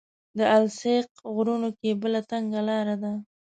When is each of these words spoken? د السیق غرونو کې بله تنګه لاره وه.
د 0.37 0.39
السیق 0.57 1.07
غرونو 1.33 1.69
کې 1.79 1.89
بله 2.01 2.21
تنګه 2.29 2.61
لاره 2.69 2.95
وه. 3.01 3.13